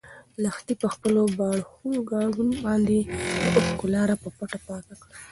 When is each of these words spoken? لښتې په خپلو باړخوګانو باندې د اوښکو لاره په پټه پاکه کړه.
لښتې 0.43 0.73
په 0.81 0.87
خپلو 0.93 1.21
باړخوګانو 1.37 2.43
باندې 2.63 2.97
د 3.05 3.09
اوښکو 3.55 3.85
لاره 3.95 4.15
په 4.23 4.29
پټه 4.37 4.59
پاکه 4.67 4.95
کړه. 5.01 5.09